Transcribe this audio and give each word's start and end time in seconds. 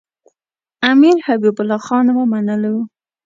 امیر 0.91 1.15
حبیب 1.27 1.55
الله 1.61 1.79
خان 1.85 2.05
ومنلو. 2.13 2.75